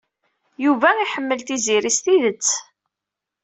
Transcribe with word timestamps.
Yuba 0.63 0.89
iḥemmel 1.03 1.39
Tiziri 1.41 1.91
s 1.97 1.99
tidet. 2.03 2.49